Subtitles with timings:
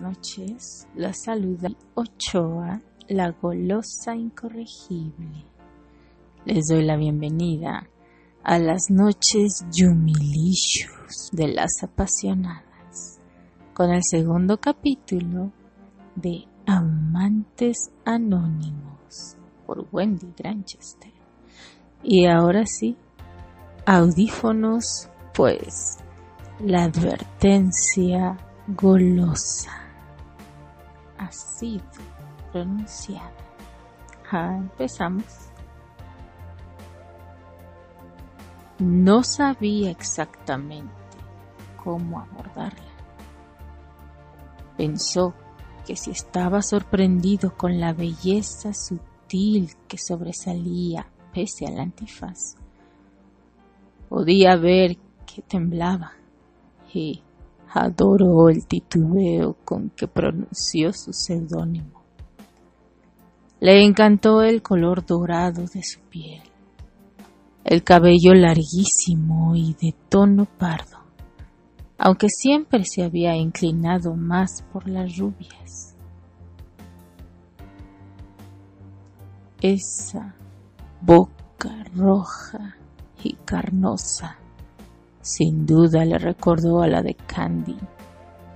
[0.00, 5.44] Noches, la saluda Ochoa, la golosa incorregible.
[6.46, 7.88] Les doy la bienvenida
[8.42, 13.20] a las noches Yumilicious de las apasionadas,
[13.74, 15.52] con el segundo capítulo
[16.14, 19.36] de Amantes Anónimos
[19.66, 21.12] por Wendy Granchester.
[22.02, 22.96] Y ahora sí,
[23.84, 25.98] audífonos, pues
[26.60, 29.81] la advertencia golosa
[31.22, 31.84] ha sido
[32.50, 33.32] pronunciada.
[34.30, 35.24] Ah, empezamos.
[38.78, 40.92] No sabía exactamente
[41.82, 42.92] cómo abordarla.
[44.76, 45.34] Pensó
[45.86, 52.56] que si estaba sorprendido con la belleza sutil que sobresalía pese al antifaz,
[54.08, 56.12] podía ver que temblaba
[56.92, 57.22] y
[57.74, 62.02] adoró el titubeo con que pronunció su seudónimo.
[63.60, 66.42] Le encantó el color dorado de su piel,
[67.64, 70.98] el cabello larguísimo y de tono pardo,
[71.96, 75.96] aunque siempre se había inclinado más por las rubias.
[79.60, 80.34] Esa
[81.00, 82.76] boca roja
[83.22, 84.41] y carnosa
[85.22, 87.78] sin duda le recordó a la de Candy,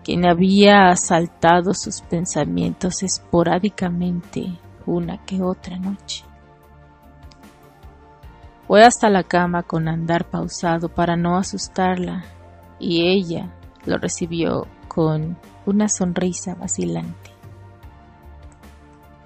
[0.05, 6.25] quien había asaltado sus pensamientos esporádicamente una que otra noche.
[8.67, 12.25] Fue hasta la cama con andar pausado para no asustarla,
[12.79, 17.31] y ella lo recibió con una sonrisa vacilante.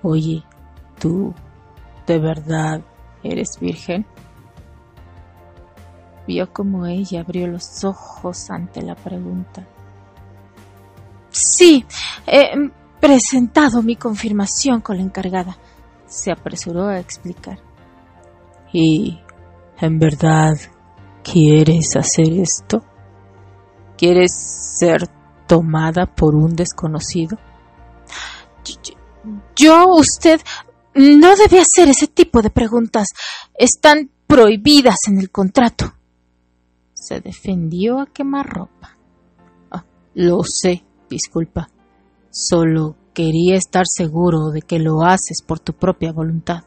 [0.02, 0.44] Oye,
[0.98, 1.34] ¿tú
[2.06, 2.83] de verdad
[3.22, 4.06] eres virgen?
[6.30, 9.67] Vio como ella abrió los ojos ante la pregunta.
[11.29, 11.85] Sí,
[12.24, 12.52] he
[13.01, 15.58] presentado mi confirmación con la encargada,
[16.07, 17.58] se apresuró a explicar.
[18.73, 19.19] ¿Y
[19.80, 20.57] en verdad
[21.24, 22.85] quieres hacer esto?
[23.98, 24.30] ¿Quieres
[24.79, 25.08] ser
[25.48, 27.39] tomada por un desconocido?
[29.57, 30.40] Yo, usted,
[30.95, 33.08] no debe hacer ese tipo de preguntas.
[33.58, 35.95] Están prohibidas en el contrato
[37.00, 38.96] se defendió a quemar ropa.
[39.70, 39.84] Ah,
[40.14, 41.70] lo sé, disculpa.
[42.30, 46.64] Solo quería estar seguro de que lo haces por tu propia voluntad.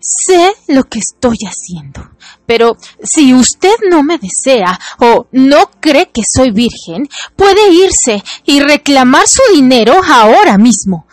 [0.00, 2.10] Sé lo que estoy haciendo,
[2.46, 8.60] pero si usted no me desea o no cree que soy virgen, puede irse y
[8.60, 11.06] reclamar su dinero ahora mismo.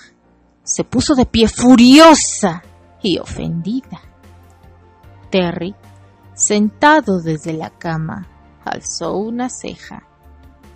[0.63, 2.63] Se puso de pie furiosa
[3.03, 4.01] y ofendida.
[5.29, 5.75] Terry
[6.35, 8.27] Sentado desde la cama,
[8.65, 10.03] alzó una ceja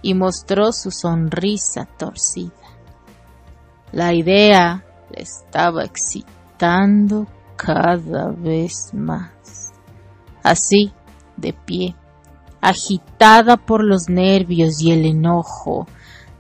[0.02, 2.54] y mostró su sonrisa torcida.
[3.92, 7.28] La idea le estaba excitando
[7.58, 9.74] cada vez más.
[10.44, 10.94] Así,
[11.36, 11.94] de pie,
[12.62, 15.88] agitada por los nervios y el enojo,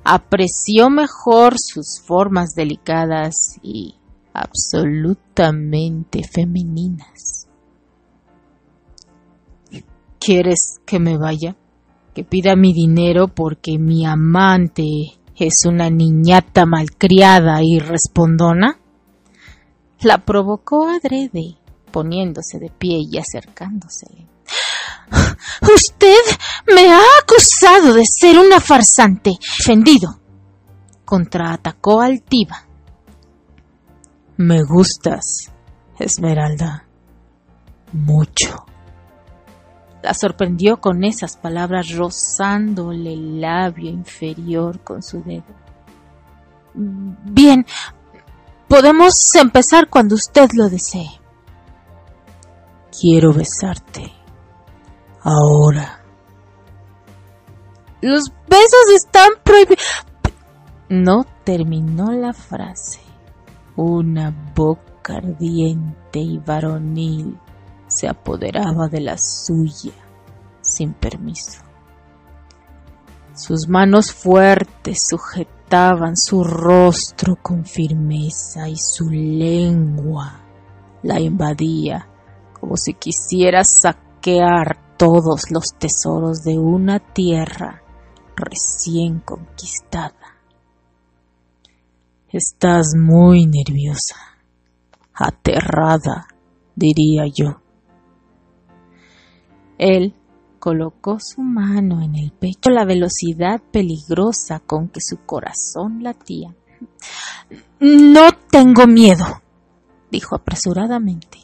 [0.06, 3.96] apreció mejor sus formas delicadas y
[4.34, 7.39] absolutamente femeninas.
[10.20, 11.56] ¿Quieres que me vaya?
[12.14, 14.84] ¿Que pida mi dinero porque mi amante
[15.36, 18.78] es una niñata malcriada y respondona?
[20.02, 21.58] La provocó adrede,
[21.92, 24.28] poniéndose de pie y acercándosele.
[25.74, 26.22] Usted
[26.74, 29.38] me ha acusado de ser una farsante.
[29.62, 30.20] Ofendido.
[31.06, 32.66] Contraatacó altiva.
[34.38, 35.52] Me gustas,
[35.98, 36.86] Esmeralda.
[37.94, 38.69] Mucho.
[40.02, 45.44] La sorprendió con esas palabras rozándole el labio inferior con su dedo.
[46.74, 47.66] Bien,
[48.68, 51.10] podemos empezar cuando usted lo desee.
[52.98, 54.14] Quiero besarte.
[55.22, 56.02] Ahora.
[58.02, 60.06] Los besos están prohibidos.
[60.88, 63.02] No terminó la frase.
[63.76, 67.38] Una boca ardiente y varonil
[67.90, 69.92] se apoderaba de la suya
[70.62, 71.62] sin permiso.
[73.36, 80.40] Sus manos fuertes sujetaban su rostro con firmeza y su lengua
[81.04, 82.08] la invadía
[82.60, 87.82] como si quisiera saquear todos los tesoros de una tierra
[88.36, 90.14] recién conquistada.
[92.28, 94.18] Estás muy nerviosa,
[95.14, 96.28] aterrada,
[96.76, 97.59] diría yo.
[99.80, 100.14] Él
[100.60, 106.54] colocó su mano en el pecho la velocidad peligrosa con que su corazón latía.
[107.80, 109.42] No tengo miedo,
[110.12, 111.40] dijo apresuradamente.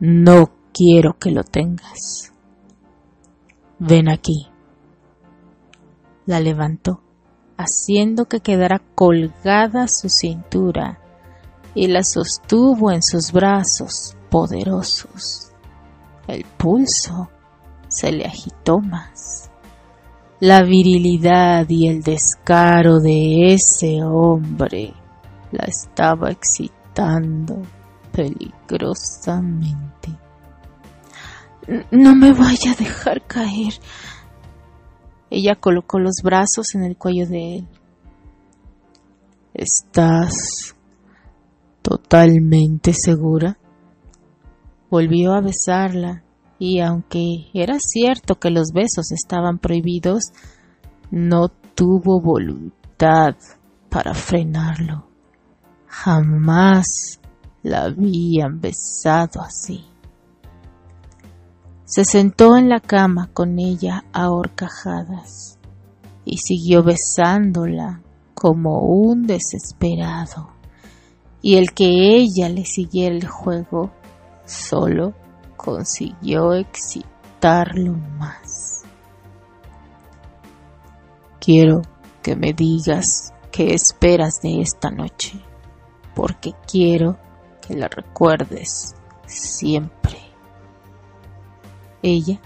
[0.00, 2.32] No quiero que lo tengas.
[3.78, 4.48] Ven aquí.
[6.26, 7.00] La levantó,
[7.56, 10.98] haciendo que quedara colgada su cintura,
[11.74, 15.43] y la sostuvo en sus brazos poderosos.
[16.26, 17.30] El pulso
[17.88, 19.50] se le agitó más.
[20.40, 24.92] La virilidad y el descaro de ese hombre
[25.52, 27.62] la estaba excitando
[28.12, 30.10] peligrosamente.
[31.90, 33.74] No me vaya a dejar caer.
[35.30, 37.68] Ella colocó los brazos en el cuello de él.
[39.54, 40.74] ¿Estás
[41.80, 43.56] totalmente segura?
[44.94, 46.22] Volvió a besarla
[46.56, 50.30] y aunque era cierto que los besos estaban prohibidos,
[51.10, 53.34] no tuvo voluntad
[53.90, 55.08] para frenarlo.
[55.88, 57.18] Jamás
[57.64, 59.84] la habían besado así.
[61.84, 65.58] Se sentó en la cama con ella a horcajadas
[66.24, 68.00] y siguió besándola
[68.32, 70.50] como un desesperado.
[71.42, 73.90] Y el que ella le siguiera el juego
[74.44, 75.14] solo
[75.56, 78.82] consiguió excitarlo más.
[81.40, 81.82] Quiero
[82.22, 85.40] que me digas qué esperas de esta noche,
[86.14, 87.18] porque quiero
[87.60, 88.94] que la recuerdes
[89.26, 90.18] siempre.
[92.02, 92.40] Ella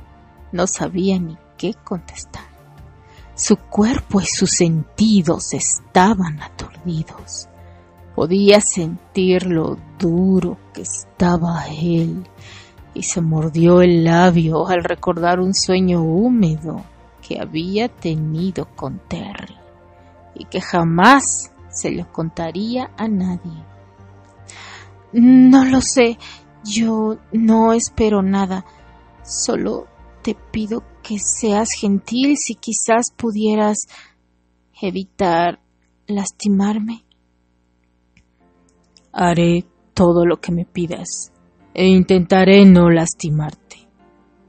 [0.52, 2.48] no sabía ni qué contestar.
[3.34, 7.48] Su cuerpo y sus sentidos estaban aturdidos.
[8.18, 12.24] Podía sentir lo duro que estaba él
[12.92, 16.82] y se mordió el labio al recordar un sueño húmedo
[17.22, 19.54] que había tenido con Terry
[20.34, 23.64] y que jamás se lo contaría a nadie.
[25.12, 26.18] No lo sé,
[26.64, 28.64] yo no espero nada,
[29.22, 29.86] solo
[30.22, 33.86] te pido que seas gentil si quizás pudieras
[34.82, 35.60] evitar
[36.08, 37.04] lastimarme.
[39.12, 39.64] Haré
[39.94, 41.32] todo lo que me pidas,
[41.74, 43.88] e intentaré no lastimarte.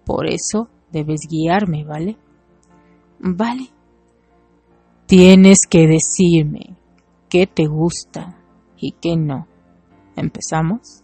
[0.05, 2.17] Por eso debes guiarme, ¿vale?
[3.19, 3.69] Vale.
[5.05, 6.75] Tienes que decirme
[7.29, 8.37] qué te gusta
[8.77, 9.47] y qué no.
[10.15, 11.03] ¿Empezamos?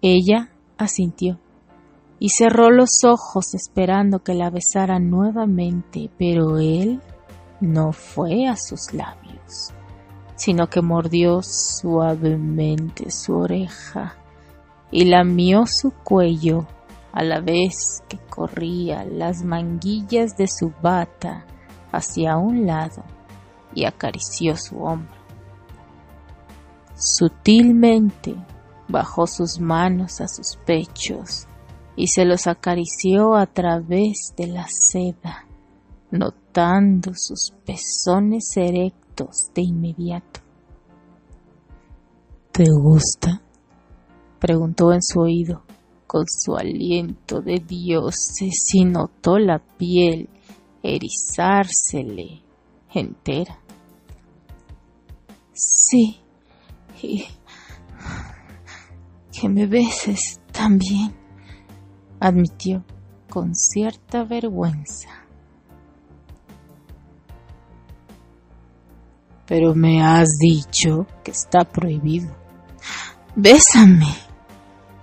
[0.00, 1.38] Ella asintió
[2.18, 7.00] y cerró los ojos esperando que la besara nuevamente, pero él
[7.60, 9.74] no fue a sus labios
[10.38, 14.14] sino que mordió suavemente su oreja
[14.90, 16.64] y lamió su cuello
[17.12, 21.44] a la vez que corría las manguillas de su bata
[21.90, 23.02] hacia un lado
[23.74, 25.18] y acarició su hombro.
[26.94, 28.36] Sutilmente
[28.86, 31.48] bajó sus manos a sus pechos
[31.96, 35.46] y se los acarició a través de la seda,
[36.12, 38.97] notando sus pezones erectos
[39.54, 40.40] de inmediato.
[42.52, 43.42] ¿Te gusta?
[44.38, 45.62] preguntó en su oído,
[46.06, 50.28] con su aliento de dioses y notó la piel
[50.82, 52.42] erizársele
[52.94, 53.58] entera.
[55.52, 56.18] Sí,
[57.02, 57.24] y
[59.32, 61.14] que me beses también,
[62.20, 62.84] admitió
[63.28, 65.27] con cierta vergüenza.
[69.48, 72.28] Pero me has dicho que está prohibido.
[73.34, 74.14] Bésame,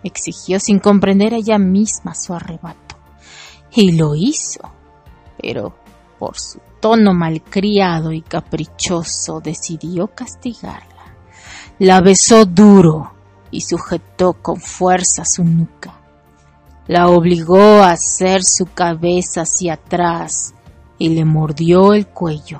[0.04, 2.96] exigió sin comprender ella misma su arrebato.
[3.74, 4.62] Y lo hizo,
[5.42, 5.76] pero
[6.20, 11.16] por su tono malcriado y caprichoso decidió castigarla.
[11.80, 13.14] La besó duro
[13.50, 16.00] y sujetó con fuerza su nuca.
[16.88, 20.54] La obligó a hacer su cabeza hacia atrás
[21.00, 22.60] y le mordió el cuello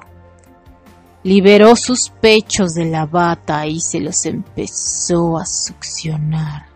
[1.26, 6.68] liberó sus pechos de la bata y se los empezó a succionar.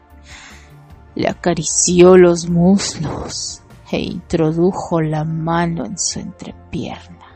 [1.13, 7.27] Le acarició los muslos e introdujo la mano en su entrepierna.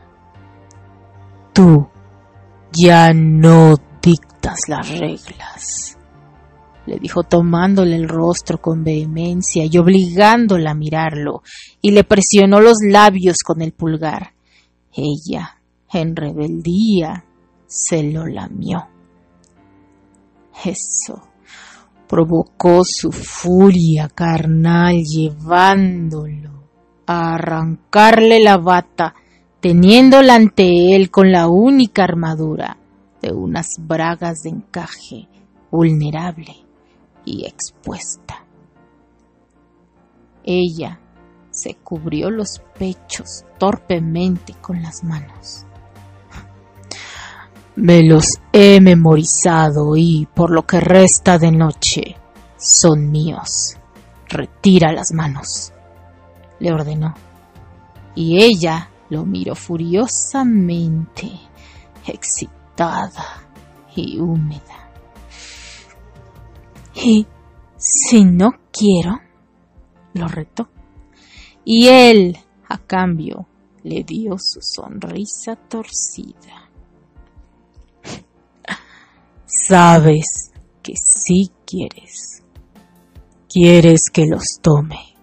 [1.54, 1.88] Tú
[2.72, 6.00] ya no dictas las reglas,
[6.88, 11.44] le dijo tomándole el rostro con vehemencia y obligándola a mirarlo,
[11.80, 14.34] y le presionó los labios con el pulgar.
[14.92, 15.60] Ella
[15.94, 17.26] en rebeldía
[17.66, 18.88] se lo lamió.
[20.66, 21.22] Eso,
[22.08, 26.70] provocó su furia carnal llevándolo
[27.06, 29.16] a arrancarle la bata,
[29.60, 32.78] teniéndola ante él con la única armadura
[33.22, 35.28] de unas bragas de encaje
[35.72, 36.56] vulnerable
[37.26, 38.46] y expuesta.
[40.44, 41.00] Ella
[41.52, 45.66] se cubrió los pechos torpemente con las manos.
[47.76, 52.16] Me los he memorizado y por lo que resta de noche
[52.56, 53.78] son míos.
[54.30, 55.74] Retira las manos,
[56.60, 57.16] le ordenó.
[58.16, 61.32] Y ella lo miró furiosamente,
[62.06, 63.44] excitada
[63.96, 64.90] y húmeda.
[66.96, 67.26] Y
[67.76, 69.20] si no quiero,
[70.14, 70.70] lo retó.
[71.66, 72.38] Y él,
[72.70, 73.48] a cambio,
[73.84, 76.63] le dio su sonrisa torcida.
[79.56, 82.44] Sabes que sí quieres.
[83.48, 85.16] Quieres que los tome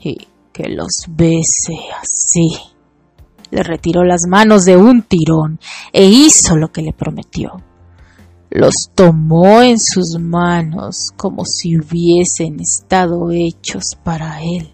[0.00, 0.16] y
[0.50, 2.56] que los bese así.
[3.50, 5.60] Le retiró las manos de un tirón
[5.92, 7.62] e hizo lo que le prometió.
[8.48, 14.72] Los tomó en sus manos como si hubiesen estado hechos para él,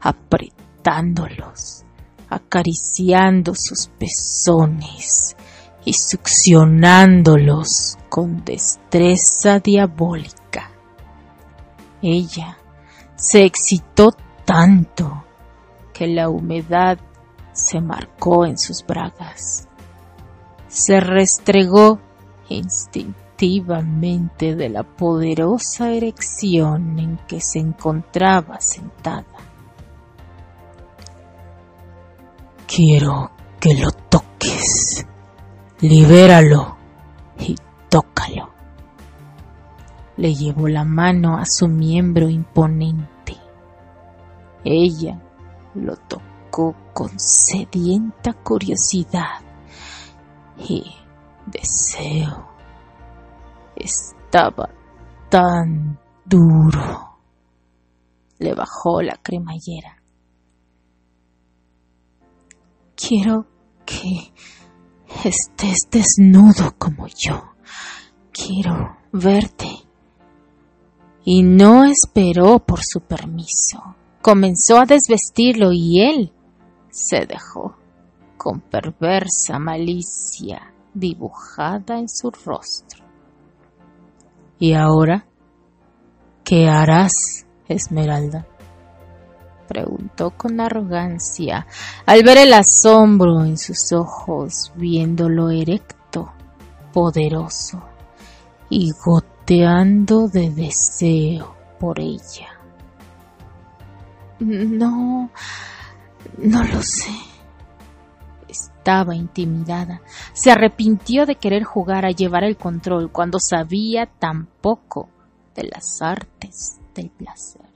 [0.00, 1.84] apretándolos,
[2.30, 5.36] acariciando sus pezones
[5.86, 10.72] y succionándolos con destreza diabólica.
[12.02, 12.58] Ella
[13.14, 14.10] se excitó
[14.44, 15.24] tanto
[15.94, 16.98] que la humedad
[17.52, 19.68] se marcó en sus bragas.
[20.66, 22.00] Se restregó
[22.48, 29.24] instintivamente de la poderosa erección en que se encontraba sentada.
[32.66, 35.06] Quiero que lo toques
[35.80, 36.76] Libéralo
[37.38, 37.54] y
[37.90, 38.50] tócalo.
[40.16, 43.36] Le llevó la mano a su miembro imponente.
[44.64, 45.20] Ella
[45.74, 49.40] lo tocó con sedienta curiosidad
[50.58, 50.82] y
[51.44, 52.48] deseo.
[53.76, 54.70] Estaba
[55.28, 57.18] tan duro.
[58.38, 60.02] Le bajó la cremallera.
[62.94, 63.46] Quiero
[63.84, 64.32] que
[65.24, 67.52] estés desnudo como yo.
[68.32, 69.68] Quiero verte.
[71.24, 73.96] Y no esperó por su permiso.
[74.22, 76.32] Comenzó a desvestirlo y él
[76.90, 77.76] se dejó
[78.36, 83.04] con perversa malicia dibujada en su rostro.
[84.58, 85.26] ¿Y ahora
[86.44, 88.46] qué harás, Esmeralda?
[89.66, 91.66] Preguntó con arrogancia,
[92.06, 96.32] al ver el asombro en sus ojos, viéndolo erecto,
[96.92, 97.82] poderoso
[98.70, 102.48] y goteando de deseo por ella.
[104.38, 105.30] No,
[106.38, 107.12] no lo sé.
[108.48, 110.00] Estaba intimidada.
[110.32, 115.08] Se arrepintió de querer jugar a llevar el control cuando sabía tan poco
[115.54, 117.75] de las artes del placer.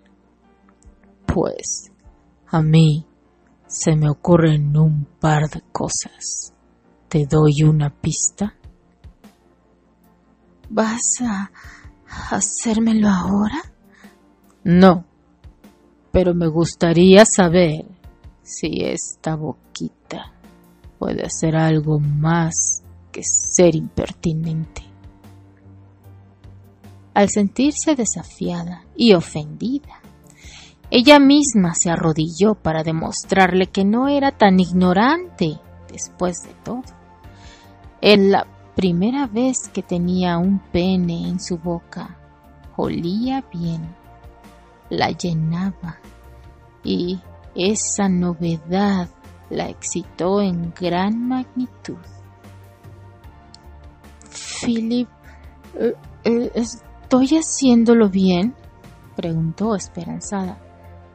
[1.32, 1.92] Pues
[2.48, 3.06] a mí
[3.66, 6.52] se me ocurren un par de cosas.
[7.08, 8.54] ¿Te doy una pista?
[10.68, 11.50] ¿Vas a
[12.30, 13.62] hacérmelo ahora?
[14.64, 15.04] No,
[16.10, 17.84] pero me gustaría saber
[18.42, 20.32] si esta boquita
[20.98, 22.82] puede hacer algo más
[23.12, 24.82] que ser impertinente.
[27.14, 29.99] Al sentirse desafiada y ofendida,
[30.90, 36.82] ella misma se arrodilló para demostrarle que no era tan ignorante después de todo.
[38.00, 42.16] Era la primera vez que tenía un pene en su boca.
[42.76, 43.94] Olía bien,
[44.88, 45.98] la llenaba
[46.82, 47.20] y
[47.54, 49.08] esa novedad
[49.48, 51.98] la excitó en gran magnitud.
[54.60, 55.08] Philip,
[55.78, 55.94] eh,
[56.24, 58.56] eh, ¿estoy haciéndolo bien?
[59.14, 60.58] preguntó esperanzada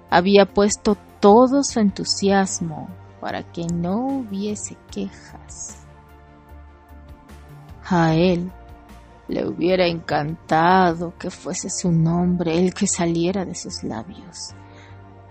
[0.10, 5.86] había puesto todo su entusiasmo para que no hubiese quejas.
[7.90, 8.52] A él
[9.28, 14.54] le hubiera encantado que fuese su nombre el que saliera de sus labios.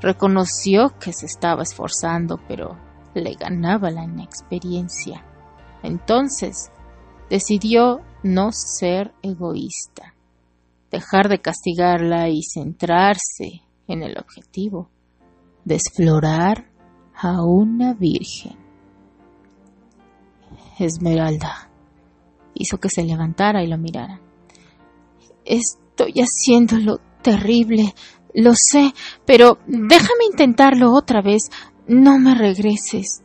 [0.01, 2.77] Reconoció que se estaba esforzando, pero
[3.15, 5.25] le ganaba la inexperiencia.
[5.83, 6.71] Entonces
[7.31, 10.15] decidió no ser egoísta,
[10.91, 14.91] dejar de castigarla y centrarse en el objetivo
[15.65, 16.71] de explorar
[17.15, 18.57] a una virgen.
[20.79, 21.71] Esmeralda
[22.55, 24.21] hizo que se levantara y lo mirara.
[25.45, 27.95] Es Estoy haciéndolo terrible,
[28.35, 28.93] lo sé,
[29.25, 31.51] pero déjame intentarlo otra vez.
[31.87, 33.23] No me regreses.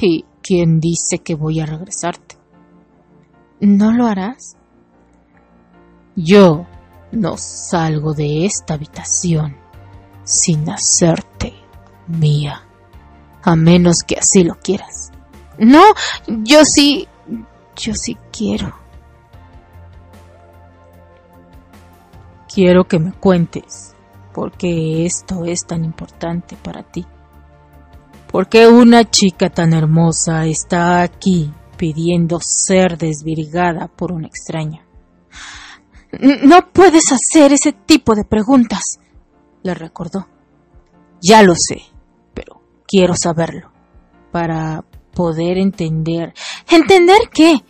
[0.00, 2.36] ¿Y quién dice que voy a regresarte?
[3.60, 4.56] ¿No lo harás?
[6.16, 6.64] Yo
[7.12, 9.56] no salgo de esta habitación
[10.24, 11.54] sin hacerte
[12.06, 12.62] mía,
[13.42, 15.10] a menos que así lo quieras.
[15.58, 15.82] No,
[16.26, 17.08] yo sí,
[17.76, 18.74] yo sí quiero.
[22.52, 23.94] Quiero que me cuentes
[24.32, 27.06] por qué esto es tan importante para ti.
[28.30, 34.84] ¿Por qué una chica tan hermosa está aquí pidiendo ser desvirgada por una extraña?
[36.12, 38.98] No puedes hacer ese tipo de preguntas,
[39.62, 40.26] le recordó.
[41.20, 41.82] Ya lo sé,
[42.32, 43.70] pero quiero saberlo
[44.32, 44.84] para
[45.14, 46.32] poder entender.
[46.70, 47.62] ¿Entender qué?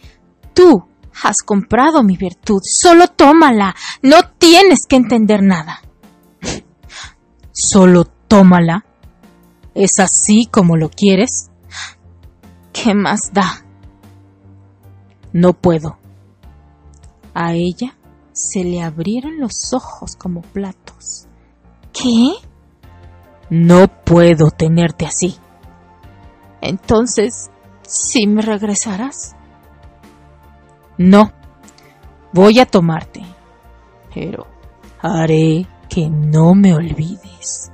[0.54, 0.84] Tú
[1.24, 5.80] has comprado mi virtud, solo tómala, no tienes que entender nada.
[7.52, 8.84] Solo tómala.
[9.74, 11.50] ¿Es así como lo quieres?
[12.72, 13.64] ¿Qué más da?
[15.32, 15.98] No puedo.
[17.34, 17.97] A ella
[18.38, 21.26] se le abrieron los ojos como platos.
[21.92, 22.34] ¿Qué?
[23.50, 25.36] No puedo tenerte así.
[26.60, 27.50] Entonces,
[27.82, 29.34] ¿sí me regresarás?
[30.98, 31.32] No,
[32.32, 33.24] voy a tomarte,
[34.14, 34.46] pero
[35.00, 37.72] haré que no me olvides.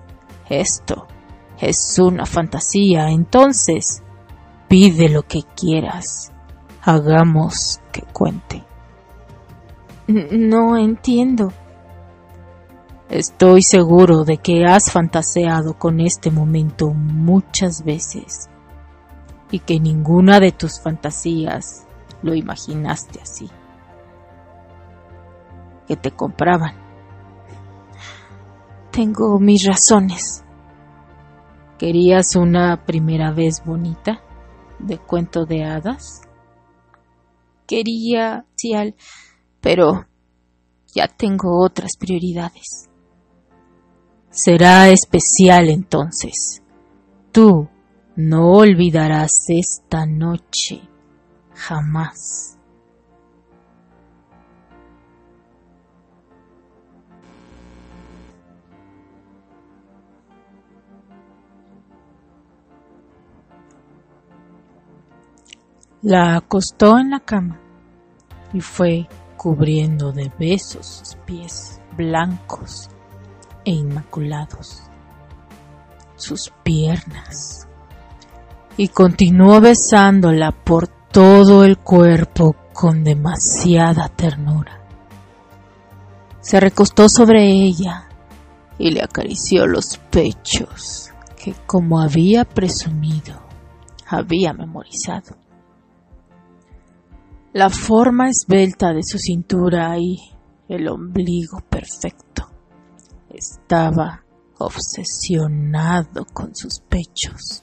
[0.48, 1.06] Esto
[1.58, 4.02] es una fantasía, entonces
[4.68, 6.32] pide lo que quieras.
[6.80, 8.64] Hagamos que cuente.
[10.06, 11.52] No entiendo.
[13.08, 18.50] Estoy seguro de que has fantaseado con este momento muchas veces
[19.50, 21.86] y que ninguna de tus fantasías
[22.22, 23.50] lo imaginaste así.
[25.86, 26.74] Que te compraban.
[28.90, 30.44] Tengo mis razones.
[31.78, 34.22] ¿Querías una primera vez bonita
[34.78, 36.22] de cuento de hadas?
[37.66, 38.94] Quería, Cial,
[39.64, 40.04] pero
[40.94, 42.90] ya tengo otras prioridades.
[44.28, 46.62] Será especial entonces.
[47.32, 47.66] Tú
[48.14, 50.82] no olvidarás esta noche
[51.54, 52.58] jamás.
[66.02, 67.58] La acostó en la cama
[68.52, 69.08] y fue
[69.44, 72.88] cubriendo de besos sus pies blancos
[73.66, 74.84] e inmaculados,
[76.16, 77.68] sus piernas,
[78.78, 84.80] y continuó besándola por todo el cuerpo con demasiada ternura.
[86.40, 88.08] Se recostó sobre ella
[88.78, 93.42] y le acarició los pechos que, como había presumido,
[94.08, 95.36] había memorizado.
[97.56, 100.16] La forma esbelta de su cintura y
[100.68, 102.50] el ombligo perfecto.
[103.30, 104.24] Estaba
[104.58, 107.62] obsesionado con sus pechos.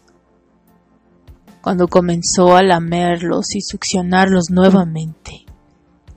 [1.62, 5.45] Cuando comenzó a lamerlos y succionarlos nuevamente,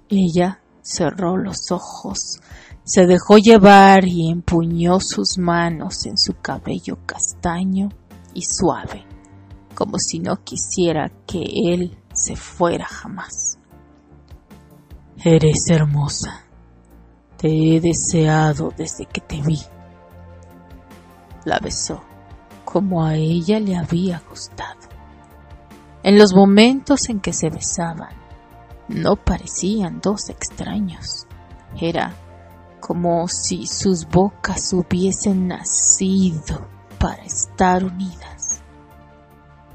[0.09, 2.41] ella cerró los ojos,
[2.85, 7.89] se dejó llevar y empuñó sus manos en su cabello castaño
[8.35, 9.05] y suave,
[9.75, 13.59] como si no quisiera que él se fuera jamás.
[15.23, 16.45] Eres hermosa.
[17.37, 19.61] Te he deseado desde que te vi.
[21.45, 22.03] La besó,
[22.65, 24.81] como a ella le había gustado.
[26.03, 28.15] En los momentos en que se besaban,
[28.89, 31.27] no parecían dos extraños.
[31.81, 32.13] Era
[32.81, 38.61] como si sus bocas hubiesen nacido para estar unidas.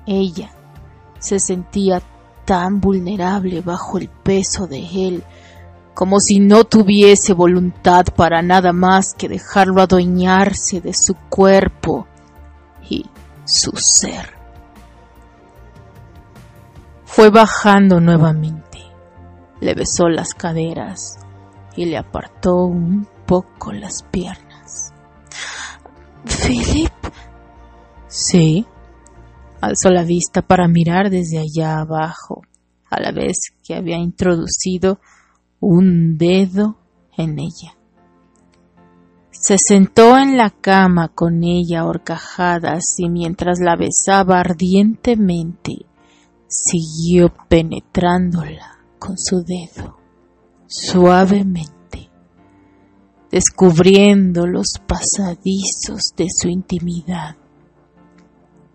[0.05, 0.51] Ella
[1.17, 2.01] se sentía
[2.49, 5.23] tan vulnerable bajo el peso de él,
[5.93, 12.07] como si no tuviese voluntad para nada más que dejarlo adueñarse de su cuerpo
[12.89, 13.05] y
[13.45, 14.33] su ser.
[17.05, 18.79] Fue bajando nuevamente,
[19.61, 21.19] le besó las caderas
[21.75, 24.91] y le apartó un poco las piernas.
[26.25, 26.91] Philip.
[28.07, 28.65] Sí.
[29.61, 32.43] Alzó la vista para mirar desde allá abajo,
[32.89, 34.99] a la vez que había introducido
[35.59, 36.77] un dedo
[37.17, 37.75] en ella.
[39.31, 45.85] Se sentó en la cama con ella horcajadas y mientras la besaba ardientemente,
[46.47, 49.97] siguió penetrándola con su dedo,
[50.67, 52.09] suavemente,
[53.31, 57.37] descubriendo los pasadizos de su intimidad.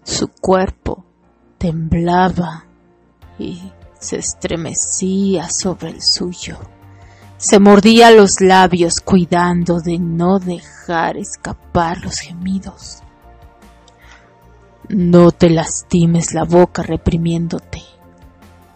[0.04, 1.04] Su cuerpo
[1.56, 2.66] temblaba
[3.38, 6.58] y se estremecía sobre el suyo.
[7.38, 13.02] Se mordía los labios cuidando de no dejar escapar los gemidos.
[14.88, 17.82] No te lastimes la boca reprimiéndote.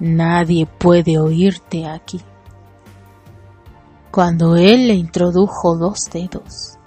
[0.01, 2.23] Nadie puede oírte aquí.
[4.11, 6.79] Cuando él le introdujo dos dedos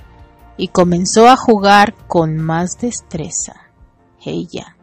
[0.58, 3.71] y comenzó a jugar con más destreza,
[4.26, 4.78] ella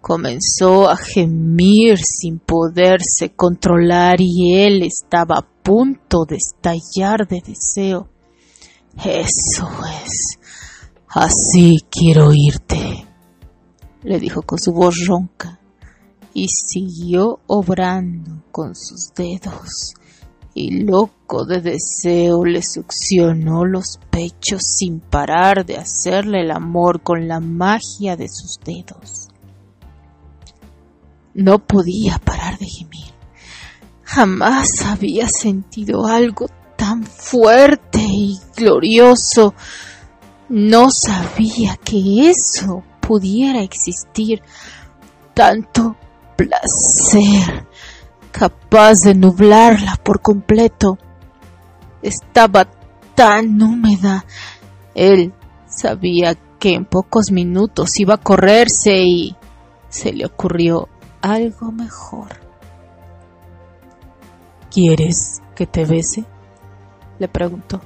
[0.00, 8.10] comenzó a gemir sin poderse controlar y él estaba a punto de estallar de deseo.
[9.02, 9.66] Eso
[10.04, 10.38] es.
[11.08, 13.06] Así quiero irte,
[14.02, 15.60] le dijo con su voz ronca,
[16.34, 19.94] y siguió obrando con sus dedos,
[20.54, 27.26] y loco de deseo le succionó los pechos sin parar de hacerle el amor con
[27.26, 29.28] la magia de sus dedos.
[31.34, 33.12] No podía parar de gemir.
[34.04, 39.54] Jamás había sentido algo tan fuerte y glorioso.
[40.48, 44.40] No sabía que eso pudiera existir.
[45.34, 45.96] Tanto
[46.36, 47.66] placer,
[48.36, 50.98] capaz de nublarla por completo.
[52.02, 52.66] Estaba
[53.14, 54.24] tan húmeda.
[54.94, 55.32] Él
[55.68, 59.36] sabía que en pocos minutos iba a correrse y
[59.88, 60.88] se le ocurrió
[61.22, 62.40] algo mejor.
[64.70, 66.24] ¿Quieres que te bese?
[67.20, 67.80] le preguntó.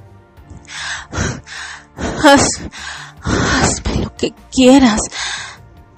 [2.23, 5.01] hazme lo que quieras,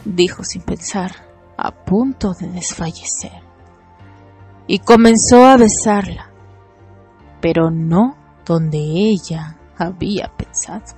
[0.04, 1.16] dijo sin pensar,
[1.56, 3.51] a punto de desfallecer.
[4.68, 6.32] Y comenzó a besarla,
[7.42, 10.96] pero no donde ella había pensado.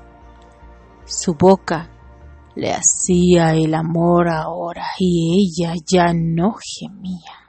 [1.06, 1.90] Su boca
[2.56, 7.44] le hacía el amor ahora y ella ya no gemía.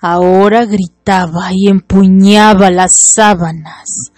[0.00, 4.12] Ahora gritaba y empuñaba las sábanas.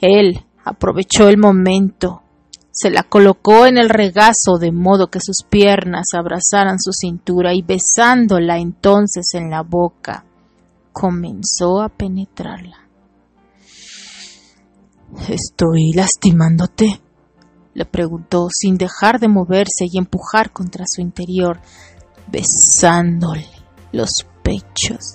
[0.00, 2.22] Él aprovechó el momento,
[2.70, 7.62] se la colocó en el regazo de modo que sus piernas abrazaran su cintura y
[7.62, 10.24] besándola entonces en la boca,
[10.98, 12.76] comenzó a penetrarla.
[15.28, 17.00] ¿Estoy lastimándote?
[17.74, 21.60] le preguntó sin dejar de moverse y empujar contra su interior,
[22.26, 23.46] besándole
[23.92, 25.14] los pechos.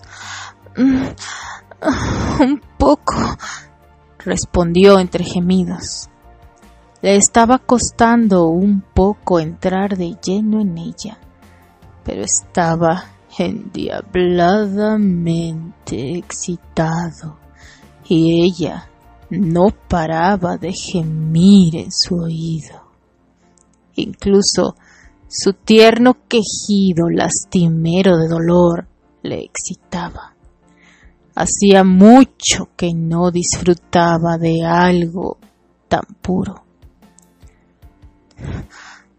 [0.77, 1.07] Mm,
[2.43, 3.15] un poco,
[4.19, 6.07] respondió entre gemidos.
[7.01, 11.17] Le estaba costando un poco entrar de lleno en ella,
[12.05, 17.37] pero estaba endiabladamente excitado
[18.05, 18.89] y ella
[19.29, 22.81] no paraba de gemir en su oído.
[23.95, 24.75] Incluso
[25.27, 28.87] su tierno quejido lastimero de dolor
[29.23, 30.35] le excitaba.
[31.35, 35.37] Hacía mucho que no disfrutaba de algo
[35.87, 36.63] tan puro.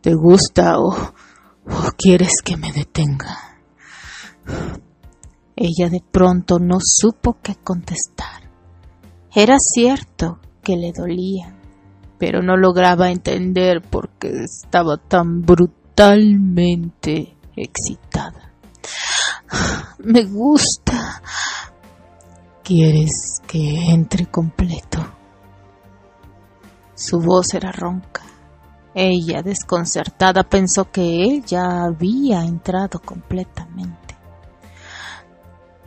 [0.01, 3.54] ¿Te gusta o, o quieres que me detenga?
[5.57, 8.43] Ella de pronto no supo qué contestar.
[9.35, 11.55] Era cierto que le dolía,
[12.19, 18.53] pero no lograba entender por qué estaba tan brutalmente excitada.
[19.99, 21.23] Me gusta.
[22.63, 25.05] ¿Quieres que entre completo?
[26.95, 28.23] Su voz era ronca.
[28.95, 34.04] Ella, desconcertada, pensó que él ya había entrado completamente.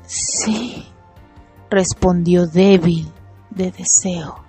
[0.07, 0.87] Sí,
[1.69, 3.11] respondió débil
[3.49, 4.41] de deseo,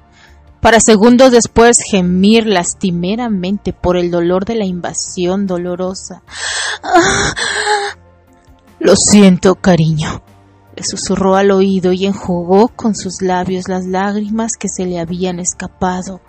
[0.60, 6.22] para segundos después gemir lastimeramente por el dolor de la invasión dolorosa.
[8.78, 10.22] Lo siento, cariño,
[10.76, 15.40] le susurró al oído y enjugó con sus labios las lágrimas que se le habían
[15.40, 16.20] escapado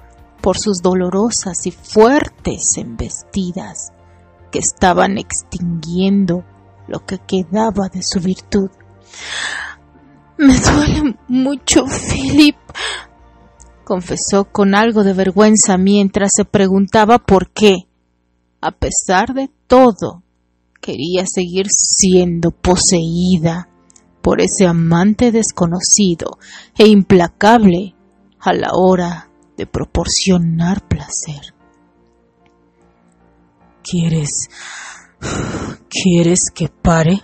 [0.41, 3.91] por sus dolorosas y fuertes embestidas
[4.51, 6.43] que estaban extinguiendo
[6.87, 8.71] lo que quedaba de su virtud.
[10.37, 12.55] Me duele mucho, Philip,
[13.83, 17.87] confesó con algo de vergüenza mientras se preguntaba por qué,
[18.61, 20.23] a pesar de todo,
[20.79, 23.69] quería seguir siendo poseída
[24.21, 26.37] por ese amante desconocido
[26.77, 27.95] e implacable
[28.39, 31.53] a la hora de proporcionar placer.
[33.83, 34.49] ¿Quieres...
[35.89, 37.21] ¿Quieres que pare?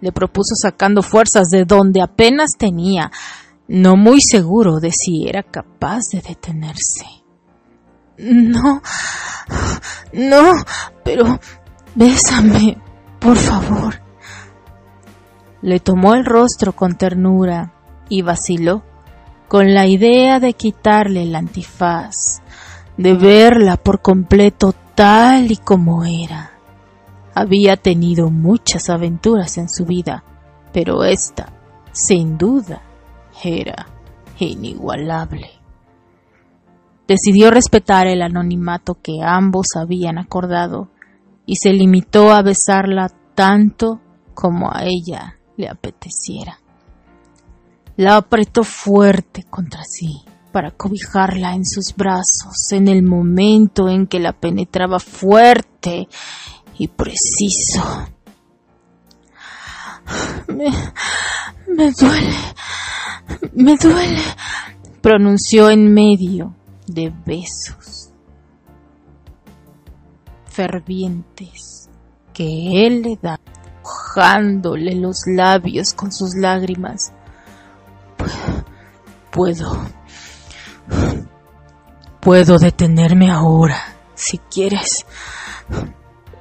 [0.00, 3.10] Le propuso sacando fuerzas de donde apenas tenía.
[3.68, 7.04] no muy seguro de si era capaz de detenerse.
[8.18, 8.80] No,
[10.12, 10.52] no,
[11.04, 11.38] pero
[11.94, 12.78] bésame,
[13.18, 14.00] por favor.
[15.62, 17.72] Le tomó el rostro con ternura
[18.08, 18.84] y vaciló
[19.48, 22.42] con la idea de quitarle el antifaz,
[22.96, 26.55] de verla por completo tal y como era.
[27.38, 30.24] Había tenido muchas aventuras en su vida,
[30.72, 31.52] pero esta,
[31.92, 32.80] sin duda,
[33.44, 33.88] era
[34.38, 35.50] inigualable.
[37.06, 40.88] Decidió respetar el anonimato que ambos habían acordado
[41.44, 44.00] y se limitó a besarla tanto
[44.32, 46.58] como a ella le apeteciera.
[47.98, 50.22] La apretó fuerte contra sí
[50.52, 56.08] para cobijarla en sus brazos en el momento en que la penetraba fuerte
[56.78, 57.82] y preciso.
[60.48, 60.70] Me,
[61.68, 62.36] me duele,
[63.54, 64.22] me duele,
[65.00, 66.54] pronunció en medio
[66.86, 68.10] de besos
[70.56, 71.90] fervientes
[72.32, 73.38] que él le da,
[73.82, 77.12] mojándole los labios con sus lágrimas.
[79.30, 79.76] Puedo,
[82.20, 83.76] puedo detenerme ahora,
[84.14, 85.04] si quieres.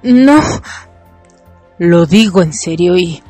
[0.06, 0.40] No.
[1.78, 3.22] Lo digo en serio y,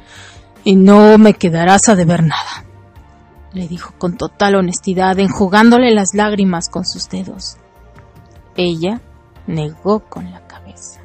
[0.63, 2.65] y no me quedarás a deber nada
[3.55, 7.57] le dijo con total honestidad, enjugándole las lágrimas con sus dedos.
[8.57, 9.01] Ella
[9.47, 10.99] negó con la cabeza.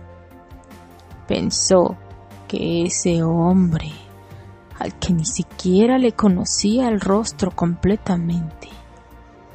[1.28, 1.96] Pensó
[2.48, 3.92] que ese hombre,
[4.80, 8.68] al que ni siquiera le conocía el rostro completamente,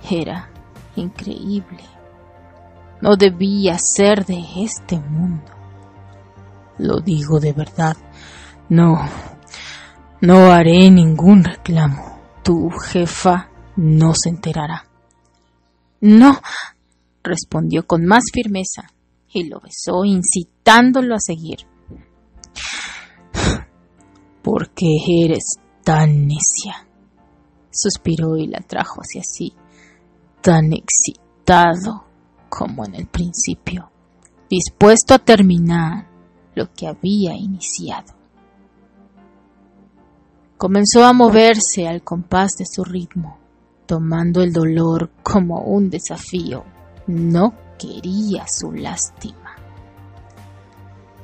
[0.10, 0.50] era
[0.96, 1.84] increíble.
[3.02, 5.52] No debía ser de este mundo.
[6.78, 7.96] Lo digo de verdad.
[8.70, 8.98] No,
[10.22, 14.88] no haré ningún reclamo tu jefa no se enterará.
[16.02, 16.40] No,
[17.24, 18.84] respondió con más firmeza
[19.28, 21.66] y lo besó incitándolo a seguir.
[24.44, 26.88] ¿Por qué eres tan necia?
[27.72, 29.54] Suspiró y la trajo hacia sí,
[30.42, 32.06] tan excitado
[32.48, 33.92] como en el principio,
[34.52, 36.08] dispuesto a terminar
[36.56, 38.14] lo que había iniciado.
[40.58, 43.38] Comenzó a moverse al compás de su ritmo,
[43.86, 46.64] tomando el dolor como un desafío.
[47.08, 49.56] No quería su lástima.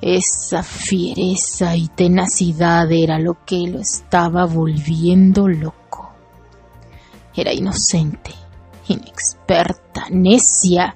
[0.01, 6.11] Esa fiereza y tenacidad era lo que lo estaba volviendo loco.
[7.33, 8.31] Era inocente,
[8.89, 10.95] inexperta, necia,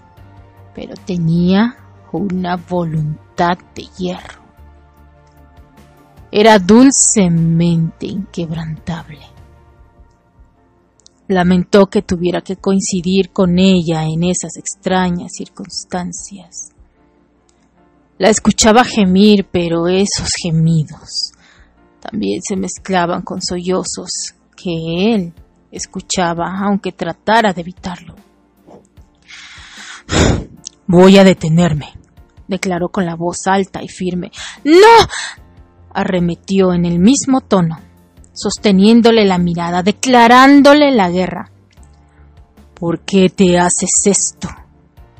[0.73, 1.77] pero tenía
[2.11, 4.45] una voluntad de hierro
[6.31, 9.21] era dulcemente inquebrantable.
[11.27, 16.71] Lamentó que tuviera que coincidir con ella en esas extrañas circunstancias.
[18.17, 21.31] La escuchaba gemir, pero esos gemidos
[22.01, 25.33] también se mezclaban con sollozos que él
[25.71, 28.15] escuchaba, aunque tratara de evitarlo.
[30.87, 31.93] Voy a detenerme,
[32.47, 34.31] declaró con la voz alta y firme.
[34.63, 35.07] ¡No!
[35.93, 37.79] arremetió en el mismo tono,
[38.33, 41.49] sosteniéndole la mirada, declarándole la guerra.
[42.73, 44.49] ¿Por qué te haces esto?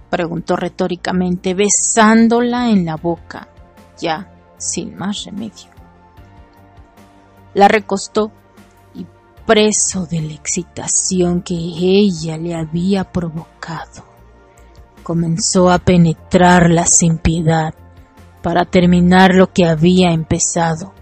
[0.10, 3.48] preguntó retóricamente, besándola en la boca,
[4.00, 5.70] ya sin más remedio.
[7.54, 8.32] La recostó
[8.94, 9.06] y
[9.46, 14.04] preso de la excitación que ella le había provocado,
[15.06, 17.76] comenzó a penetrarla sin piedad
[18.42, 20.94] para terminar lo que había empezado.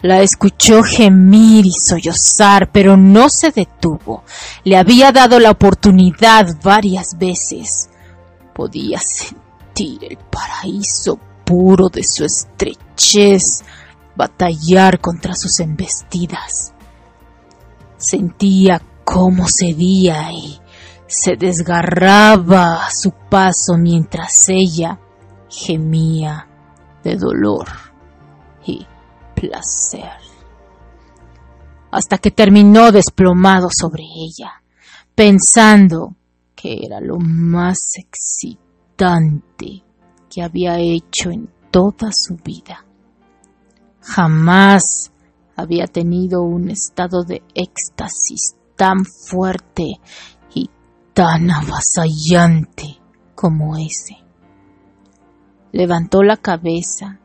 [0.00, 4.24] La escuchó gemir y sollozar, pero no se detuvo.
[4.64, 7.90] Le había dado la oportunidad varias veces.
[8.54, 13.64] Podía sentir el paraíso puro de su estrechez
[14.16, 16.72] batallar contra sus embestidas.
[17.98, 20.58] Sentía cómo cedía y
[21.08, 25.00] se desgarraba a su paso mientras ella
[25.48, 26.46] gemía
[27.02, 27.66] de dolor
[28.66, 28.86] y
[29.34, 30.12] placer,
[31.90, 34.62] hasta que terminó desplomado sobre ella,
[35.14, 36.14] pensando
[36.54, 39.82] que era lo más excitante
[40.28, 42.84] que había hecho en toda su vida.
[44.02, 45.10] Jamás
[45.56, 50.00] había tenido un estado de éxtasis tan fuerte
[51.18, 53.00] tan avasallante
[53.34, 54.18] como ese.
[55.72, 57.18] Levantó la cabeza,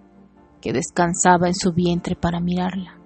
[0.60, 2.98] que descansaba en su vientre para mirarla,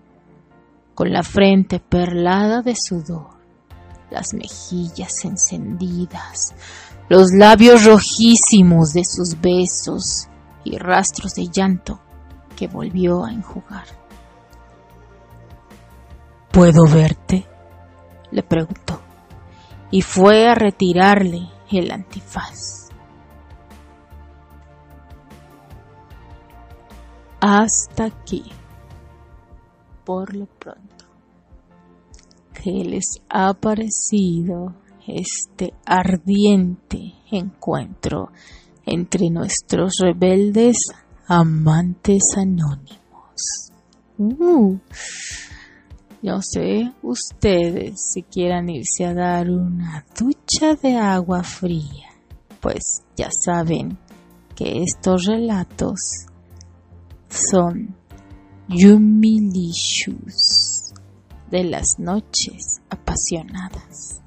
[0.95, 3.36] con la frente perlada de sudor
[4.10, 6.56] las mejillas encendidas,
[7.10, 10.30] los labios rojísimos de sus besos
[10.63, 12.00] y rastros de llanto
[12.56, 13.88] que volvió a enjugar.
[16.50, 17.45] ¿Puedo verte?
[18.32, 19.02] le preguntó,
[19.91, 22.89] y fue a retirarle el antifaz.
[27.39, 28.43] Hasta aquí,
[30.04, 31.06] por lo pronto.
[32.54, 34.73] ¿Qué les ha parecido
[35.08, 38.32] este ardiente encuentro
[38.86, 40.78] entre nuestros rebeldes
[41.28, 43.71] amantes anónimos?
[44.17, 44.78] Uh,
[46.21, 52.10] no sé ustedes si quieran irse a dar una ducha de agua fría,
[52.60, 53.97] pues ya saben
[54.56, 56.25] que estos relatos
[57.30, 57.95] son
[58.69, 60.77] Yumilicious
[61.49, 64.21] de las noches apasionadas.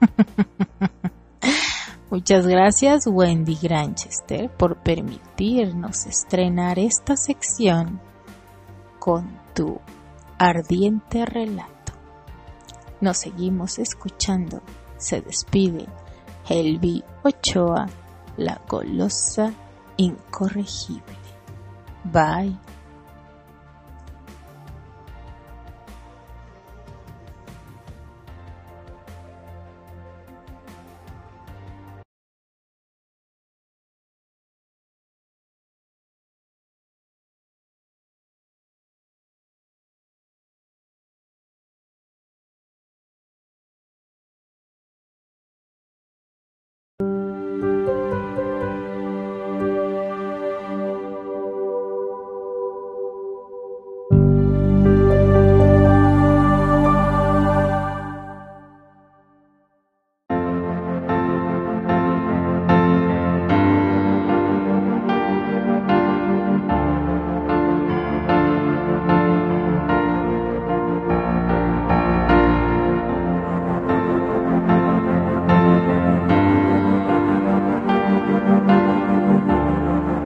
[2.10, 8.00] Muchas gracias Wendy Granchester por permitirnos estrenar esta sección
[8.98, 9.80] con tu
[10.38, 11.92] ardiente relato.
[13.00, 14.62] Nos seguimos escuchando.
[14.96, 15.86] Se despide
[16.48, 17.86] Helvi Ochoa,
[18.36, 19.52] la golosa
[19.96, 21.02] incorregible.
[22.04, 22.56] Bye.